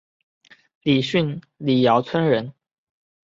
[0.81, 2.55] 李迅李姚村人。